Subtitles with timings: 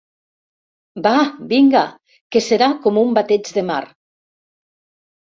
[1.07, 1.83] Vaaa, vinga,
[2.37, 3.79] que serà com un bateig de mar.